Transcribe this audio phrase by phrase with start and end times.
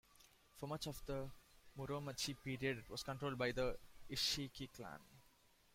[0.55, 1.29] For much of the
[1.77, 3.77] Muromachi period it was controlled by the
[4.09, 4.99] Isshiki clan.